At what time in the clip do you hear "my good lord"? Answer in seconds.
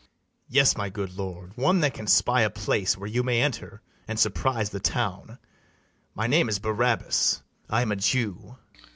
0.77-1.55